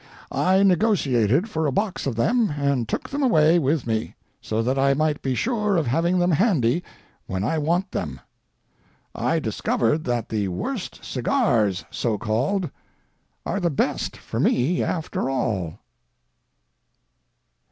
[0.31, 4.79] I negotiated for a box of them and took them away with me, so that
[4.79, 6.83] I might be sure of having them handy
[7.27, 8.19] when I want them.
[9.13, 12.71] I discovered that the "worst cigars," so called,
[13.45, 15.77] are the best for me, after all.